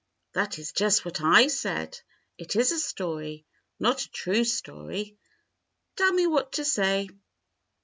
[0.33, 2.01] "That is just what I said.
[2.35, 3.45] It is a story,
[3.79, 5.19] not a true story.
[5.95, 7.07] Tell me what to say."